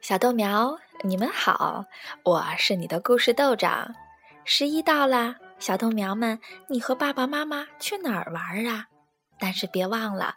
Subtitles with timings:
[0.00, 1.84] 小豆苗，你们好，
[2.24, 3.94] 我是你的故事豆长。
[4.46, 8.86] 十一到了，小豆苗们，你和爸爸妈妈去哪儿玩啊？
[9.38, 10.36] 但是别忘了，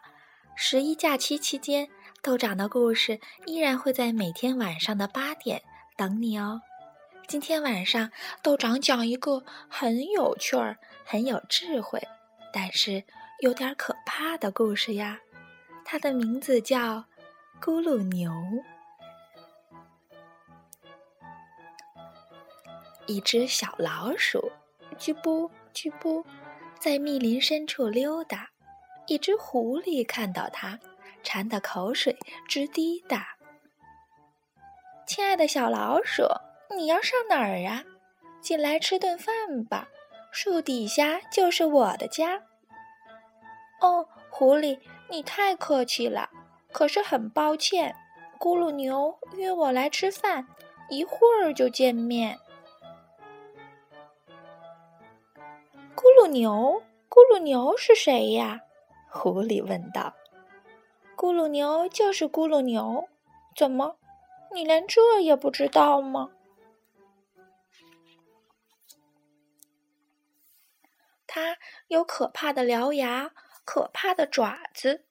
[0.53, 1.87] 十一假期期间，
[2.21, 5.61] 豆长的故事依然会在每天晚上的八点
[5.95, 6.61] 等你哦。
[7.25, 8.11] 今天晚上，
[8.41, 12.05] 豆长讲一个很有趣儿、很有智慧，
[12.51, 13.01] 但是
[13.39, 15.19] 有点可怕的故事呀。
[15.85, 16.97] 它的名字叫
[17.61, 18.29] 《咕噜牛》。
[23.05, 24.51] 一只小老鼠，
[24.97, 26.25] 啾不啾不，
[26.79, 28.49] 在密林深处溜达。
[29.07, 30.79] 一只狐狸看到它，
[31.23, 33.35] 馋得口水直滴答。
[35.05, 36.23] 亲爱的小老鼠，
[36.75, 37.83] 你要上哪儿啊？
[38.41, 39.89] 进来吃顿饭吧，
[40.31, 42.41] 树底下就是我的家。
[43.81, 46.29] 哦，狐狸，你太客气了，
[46.71, 47.93] 可是很抱歉，
[48.39, 50.47] 咕噜牛约我来吃饭，
[50.89, 52.39] 一会儿就见面。
[55.95, 58.61] 咕噜牛，咕噜牛是谁呀？
[59.09, 60.13] 狐狸问道。
[61.15, 63.07] 咕噜牛就是咕噜牛，
[63.55, 63.97] 怎么，
[64.51, 66.31] 你连这也不知道吗？
[71.27, 73.31] 它有可怕的獠牙，
[73.63, 75.05] 可怕的爪子，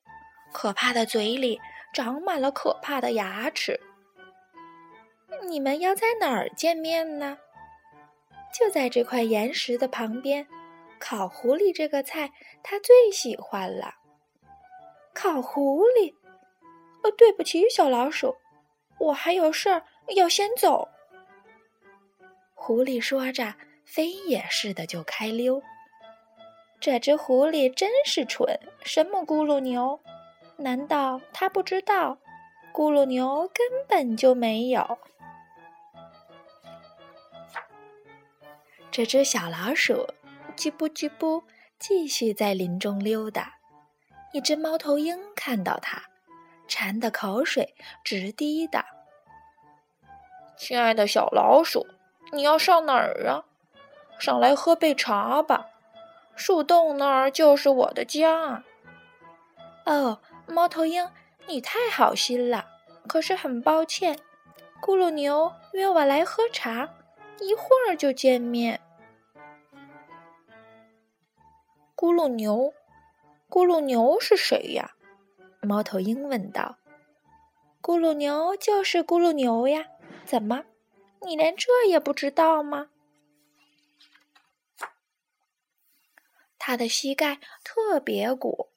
[0.53, 1.61] 可怕的嘴里
[1.93, 3.81] 长满了可怕的牙齿。
[5.49, 7.39] 你们要在哪儿见面呢？
[8.53, 10.47] 就在这块岩石的旁边。
[11.05, 12.31] 烤狐狸这个菜，
[12.63, 13.93] 他最喜欢了。
[15.13, 16.15] 烤狐狸，
[17.03, 18.37] 呃，对不起，小老鼠，
[19.01, 19.83] 我还有事儿
[20.15, 20.89] 要先走。
[22.55, 23.53] 狐狸说着，
[23.85, 25.61] 飞也似的就开溜。
[26.79, 29.99] 这只狐狸真是蠢，什么咕噜牛？
[30.57, 32.17] 难道他不知道？
[32.73, 34.99] 咕噜牛根本就没有。
[38.93, 40.07] 这只小老鼠。
[40.63, 41.43] 叽不叽不，
[41.77, 43.55] 继续在林中溜达。
[44.33, 46.01] 一只猫头鹰看到它，
[46.69, 47.75] 馋得口水
[48.05, 48.87] 直滴答。
[50.57, 51.85] 亲爱的小老鼠，
[52.31, 53.43] 你要上哪儿啊？
[54.21, 55.67] 上来喝杯茶吧，
[56.37, 58.63] 树洞那儿就是我的家。
[59.85, 61.11] 哦，猫头鹰，
[61.49, 62.67] 你太好心了。
[63.09, 64.17] 可是很抱歉，
[64.81, 66.89] 咕噜牛约我来喝茶，
[67.41, 68.81] 一会儿就见面。
[72.03, 72.75] 咕噜牛，
[73.49, 74.97] 咕噜牛是谁呀？
[75.61, 76.77] 猫头鹰问道。
[77.81, 79.87] 咕噜牛就是咕噜牛呀，
[80.25, 80.65] 怎么，
[81.21, 82.89] 你连这也不知道吗？
[86.59, 88.71] 他的膝盖特别鼓，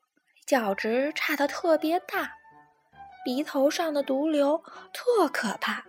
[0.46, 2.36] 脚趾差的特别大，
[3.26, 4.64] 鼻头上的毒瘤
[4.94, 5.84] 特可怕。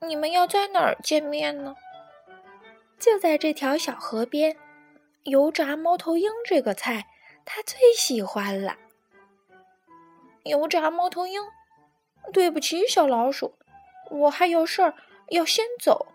[0.00, 1.76] 你们要在哪儿见面呢？
[2.98, 4.56] 就在这条小河边。
[5.24, 7.06] 油炸猫头鹰这个菜，
[7.46, 8.76] 他最喜欢了。
[10.44, 11.40] 油炸猫头鹰，
[12.30, 13.56] 对不起，小老鼠，
[14.10, 14.94] 我还有事儿
[15.30, 16.08] 要先走。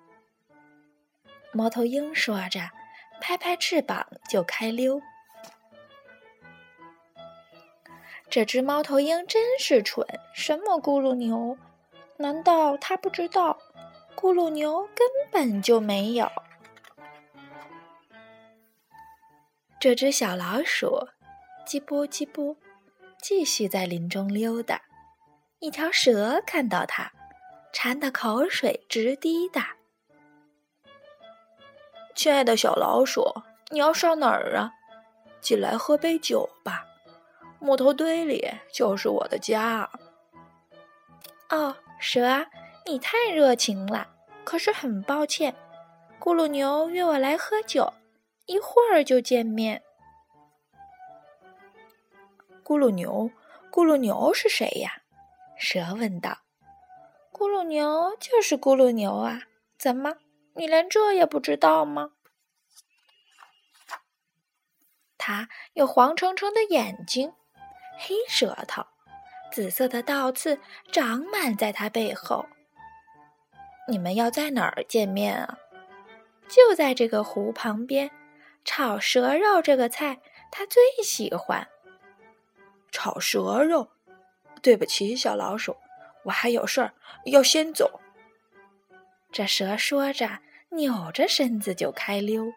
[1.51, 2.69] 猫头鹰说着，
[3.19, 5.01] 拍拍翅膀就开溜。
[8.29, 10.05] 这只猫头鹰真是蠢，
[10.35, 11.57] 什么咕噜牛？
[12.17, 13.57] 难道它不知道？
[14.15, 16.29] 咕噜牛根本就没有。
[19.79, 21.07] 这只小老鼠，
[21.65, 22.57] 叽不叽不，
[23.21, 24.81] 继续在林中溜达。
[25.59, 27.09] 一条蛇看到它，
[27.71, 29.77] 馋得口水直滴答。
[32.13, 33.23] 亲爱的小老鼠，
[33.69, 34.73] 你要上哪儿啊？
[35.39, 36.85] 进来喝杯酒吧，
[37.59, 39.89] 木头堆里就是我的家。
[41.51, 42.45] 哦，蛇，
[42.85, 44.09] 你太热情了，
[44.43, 45.55] 可是很抱歉，
[46.19, 47.93] 咕噜牛约我来喝酒。
[48.49, 49.83] 一会儿就见面。
[52.63, 53.29] 咕噜牛，
[53.71, 55.03] 咕噜牛是谁呀？
[55.55, 56.39] 蛇问道。
[57.31, 59.43] 咕噜牛就是咕噜牛啊，
[59.77, 60.15] 怎么，
[60.55, 62.13] 你连这也不知道吗？
[65.19, 67.31] 它有黄澄澄的眼睛，
[67.99, 68.83] 黑舌头，
[69.51, 70.59] 紫色的倒刺
[70.91, 72.47] 长满在它背后。
[73.87, 75.59] 你们要在哪儿见面啊？
[76.47, 78.09] 就在这个湖旁边。
[78.63, 80.19] 炒蛇肉这个菜
[80.51, 81.67] 他最喜欢。
[82.91, 83.89] 炒蛇肉，
[84.61, 85.75] 对不起，小老鼠，
[86.23, 86.93] 我还有事儿
[87.25, 87.99] 要先走。
[89.31, 90.39] 这蛇说着，
[90.69, 92.51] 扭着身子就开溜。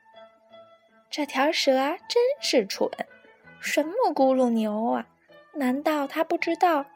[1.10, 1.72] 这条蛇
[2.08, 2.90] 真是蠢，
[3.60, 5.06] 什么咕噜牛啊？
[5.54, 6.86] 难道他不知道，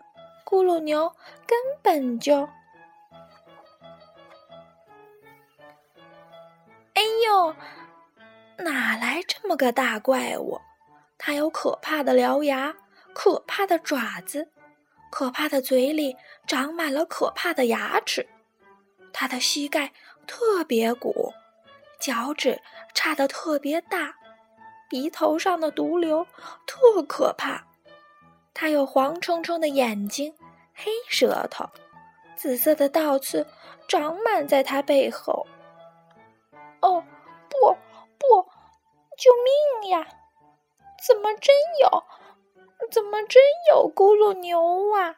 [0.47, 1.15] 咕噜牛
[1.47, 2.49] 根本就……
[6.95, 7.55] 哎呦！
[8.59, 10.61] 哪来这么个大怪物？
[11.19, 12.75] 它有可怕的獠牙，
[13.15, 14.51] 可怕的爪子，
[15.11, 16.17] 可怕的嘴里
[16.47, 18.29] 长满了可怕的牙齿。
[19.13, 19.93] 它的膝盖
[20.27, 21.33] 特别鼓，
[21.99, 22.61] 脚趾
[22.95, 24.15] 差得特别大，
[24.91, 26.27] 鼻头上的毒瘤
[26.67, 27.65] 特可怕。
[28.53, 30.35] 它有黄澄澄的眼睛，
[30.75, 31.69] 黑舌头，
[32.37, 33.47] 紫色的倒刺
[33.89, 35.47] 长满在它背后。
[36.81, 37.03] 哦，
[39.89, 40.07] 呀！
[41.07, 42.05] 怎么真有？
[42.91, 45.17] 怎么真有咕噜牛啊？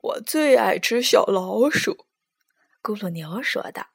[0.00, 2.06] 我最爱吃小老鼠，
[2.82, 3.86] 咕噜牛说道：“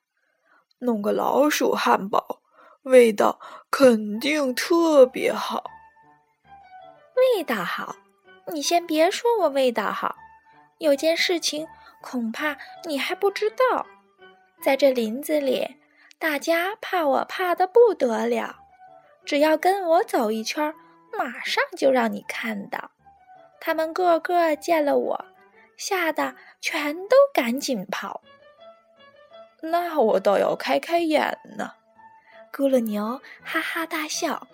[0.80, 2.42] 弄个老鼠汉堡，
[2.84, 5.64] 味道肯定特别好。”
[7.36, 7.96] 味道好？
[8.54, 10.16] 你先别说我味道好，
[10.78, 11.68] 有件事情
[12.02, 12.56] 恐怕
[12.86, 13.86] 你还不知道，
[14.62, 15.76] 在这林子里，
[16.20, 18.58] 大家怕我怕的不得了。
[19.26, 20.74] 只要跟我走一圈，
[21.18, 22.92] 马上就让你看到，
[23.60, 25.26] 他们个个见了我。
[25.76, 28.22] 吓得全都赶紧跑。
[29.62, 31.74] 那我倒要开开眼呢！
[32.52, 34.48] 咕噜牛哈哈大笑。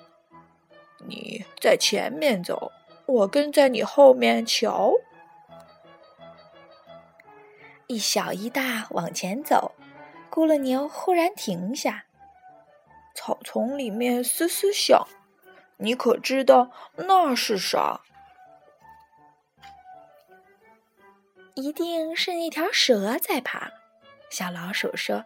[1.05, 2.73] 你在前面走，
[3.05, 4.93] 我跟在你后面瞧。
[7.87, 9.72] 一小一大往前走，
[10.33, 12.05] 咕噜牛忽然停下。
[13.13, 15.07] 草丛里面嘶嘶响，
[15.77, 18.01] 你可知道那是啥？
[21.53, 23.69] 一定是那条蛇在爬，
[24.31, 25.23] 小老鼠说：“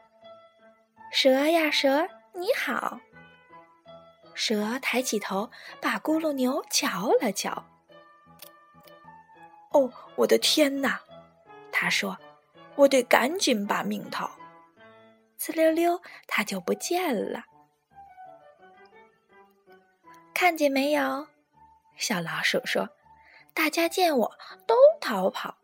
[1.10, 3.00] 蛇呀蛇，你好。”
[4.36, 5.50] 蛇抬起头，
[5.80, 7.66] 把咕噜牛瞧了瞧。
[9.72, 11.00] “哦，我的天哪！”
[11.72, 12.18] 他说
[12.76, 14.30] ，“我得赶紧把命逃。”
[15.40, 17.44] 呲溜溜，它就不见了。
[20.34, 21.28] 看见没有？
[21.98, 22.90] 小老鼠说
[23.56, 24.38] ：“大家见我
[24.68, 25.58] 都逃跑。”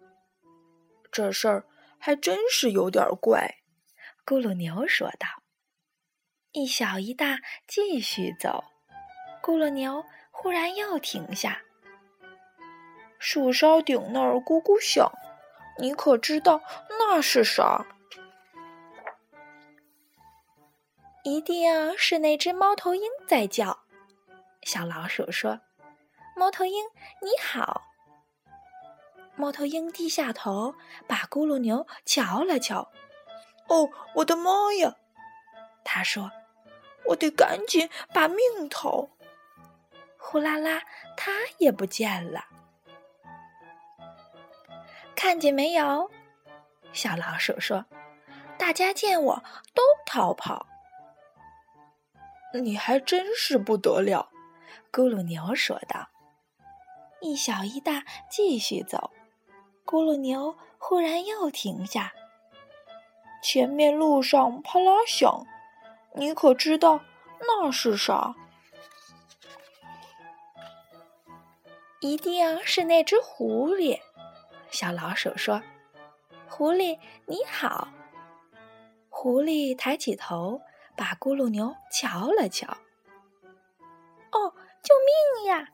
[1.11, 1.65] 这事儿
[1.99, 3.57] 还真是有点怪，
[4.25, 5.27] 咕噜牛说道。
[6.51, 8.63] 一小一大继续走，
[9.41, 11.61] 咕噜牛忽然又停下。
[13.19, 15.11] 树梢顶那儿咕咕响，
[15.77, 17.85] 你可知道那是啥？
[21.23, 23.79] 一定是那只猫头鹰在叫。
[24.63, 25.61] 小老鼠说
[26.35, 26.83] ：“猫头鹰，
[27.21, 27.83] 你好。”
[29.35, 30.75] 猫头鹰低下头，
[31.07, 32.91] 把咕噜牛瞧了瞧。
[33.69, 34.95] “哦，我的妈呀！”
[35.85, 36.29] 他说
[37.07, 39.09] ，“我得赶紧把命逃。”
[40.19, 40.83] 呼啦啦，
[41.15, 42.45] 它也不见了。
[45.15, 46.11] 看见没有？
[46.91, 47.85] 小老鼠说
[48.59, 49.43] ：“大家见我
[49.73, 50.67] 都逃跑。”
[52.53, 54.29] 你还真是不得了，
[54.91, 56.09] 咕噜牛说道。
[57.19, 59.11] 一小一大继续走。
[59.85, 62.13] 咕噜牛忽然又停下，
[63.41, 65.45] 前面路上啪啦响，
[66.15, 67.01] 你可知道
[67.39, 68.35] 那是啥？
[72.01, 73.99] 一定是那只狐狸。
[74.69, 75.61] 小老鼠说
[76.49, 77.87] ：“狐狸你好。”
[79.09, 80.59] 狐狸抬起头，
[80.95, 82.67] 把咕噜牛瞧了瞧。
[84.31, 85.69] “哦，救命呀！”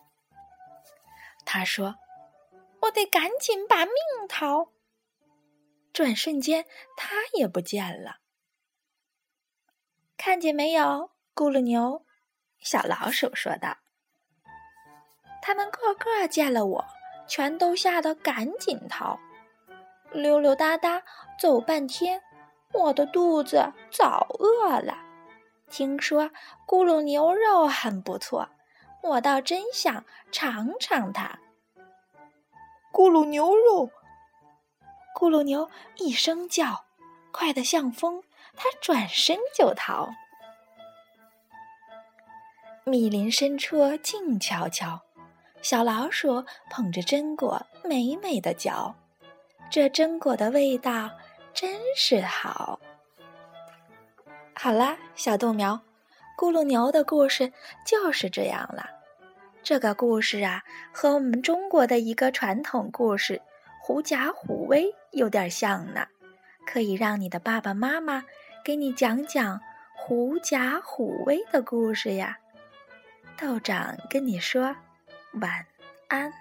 [1.45, 1.95] 他说。
[2.83, 3.93] 我得赶紧把命
[4.29, 4.69] 逃。
[5.91, 8.19] 转瞬间，他也不见了。
[10.15, 12.05] 看见没有，咕噜牛？
[12.61, 13.79] 小老鼠说道。
[15.41, 16.85] 他们个个见了我，
[17.27, 19.19] 全都吓得赶紧逃，
[20.13, 21.03] 溜溜达达
[21.37, 22.21] 走半天，
[22.71, 24.97] 我的肚子早饿了。
[25.69, 26.31] 听说
[26.67, 28.49] 咕噜牛肉很不错，
[29.03, 31.39] 我倒真想尝尝它。
[32.91, 33.89] 咕噜牛肉，
[35.15, 36.85] 咕噜牛一声叫，
[37.31, 38.23] 快得像风，
[38.55, 40.09] 它转身就逃。
[42.83, 44.99] 密林深处静悄悄，
[45.61, 48.95] 小老鼠捧着榛果，美美的嚼。
[49.69, 51.11] 这榛果的味道
[51.53, 52.79] 真是好。
[54.61, 55.79] 好啦，小豆苗，
[56.37, 57.53] 咕噜牛的故事
[57.85, 58.89] 就是这样了。
[59.63, 63.35] 这个故事啊，和我们中国的一个传统故事
[63.81, 66.05] 《狐假虎威》有点像呢，
[66.65, 68.25] 可以让你的爸爸妈妈
[68.61, 69.61] 给你讲讲
[69.95, 72.37] 狐假虎威的故事呀。
[73.37, 74.75] 道长跟你说
[75.35, 75.65] 晚
[76.09, 76.33] 安。